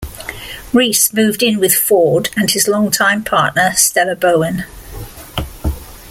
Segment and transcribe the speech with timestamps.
[0.73, 4.63] Rhys moved in with Ford and his longtime partner, Stella Bowen.